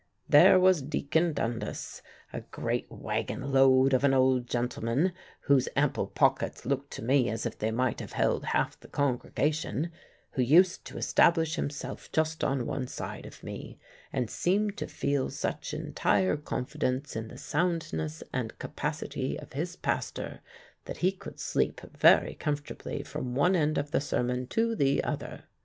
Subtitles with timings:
[0.27, 2.01] There was Deacon Dundas,
[2.33, 7.69] a great wagon load of an old gentleman, whose ample pockets looked as if they
[7.69, 9.91] might have held half the congregation,
[10.31, 13.77] who used to establish himself just on one side of me,
[14.11, 20.39] and seemed to feel such entire confidence in the soundness and capacity of his pastor
[20.85, 25.43] that he could sleep very comfortably from one end of the sermon to the other.